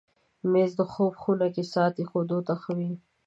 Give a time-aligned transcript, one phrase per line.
[0.51, 2.91] مېز د خوب خونه کې ساعت ایښودو ته ښه وي.